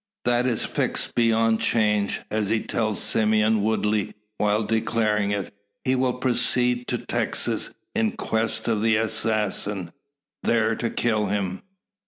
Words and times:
That 0.25 0.47
is 0.47 0.63
fixed 0.65 1.13
beyond 1.13 1.59
change, 1.61 2.21
as 2.31 2.49
he 2.49 2.59
tells 2.63 2.99
Simeon 3.03 3.61
Woodley 3.61 4.15
while 4.39 4.63
declaring 4.63 5.29
it. 5.29 5.53
He 5.83 5.93
will 5.93 6.13
proceed 6.13 6.87
to 6.87 6.97
Texas 6.97 7.71
in 7.93 8.13
quest 8.13 8.67
of 8.67 8.81
the 8.81 8.95
assassin 8.95 9.91
there 10.41 10.75
kill 10.75 11.27
him. 11.27 11.61